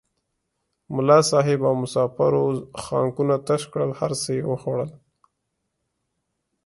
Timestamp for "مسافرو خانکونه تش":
1.83-3.61